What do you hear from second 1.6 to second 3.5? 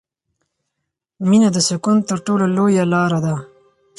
سکون تر ټولو لویه لاره ده.